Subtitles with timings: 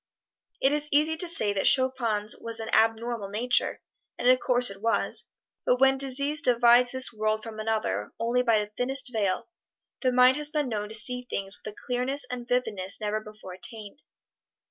[0.59, 3.83] It is easy to say that Chopin's was an abnormal nature,
[4.17, 5.25] and of course it was,
[5.63, 9.47] but when disease divides this world from another only by the thinnest veil,
[10.01, 13.53] the mind has been known to see things with a clearness and vividness never before
[13.53, 14.01] attained.